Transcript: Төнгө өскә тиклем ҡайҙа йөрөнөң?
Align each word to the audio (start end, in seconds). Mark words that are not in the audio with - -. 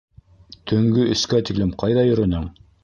Төнгө 0.71 1.05
өскә 1.17 1.43
тиклем 1.51 1.79
ҡайҙа 1.85 2.09
йөрөнөң? 2.11 2.55